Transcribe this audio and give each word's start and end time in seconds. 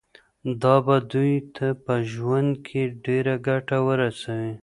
دا 0.61 0.75
به 0.85 0.95
دوی 1.11 1.33
ته 1.55 1.67
په 1.83 1.93
ژوند 2.11 2.51
کي 2.67 2.81
ډیره 3.05 3.35
ګټه 3.47 3.77
ورسوي. 3.87 4.53